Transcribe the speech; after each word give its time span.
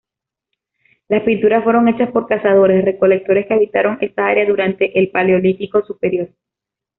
Las 1.09 1.21
pinturas 1.21 1.63
fueron 1.63 1.87
hechas 1.87 2.09
por 2.09 2.25
cazadores-recolectores 2.25 3.45
que 3.45 3.53
habitaron 3.53 3.99
esa 4.01 4.25
área 4.25 4.47
durante 4.47 4.97
el 4.99 5.11
Paleolítico 5.11 5.85
Superior. 5.85 6.27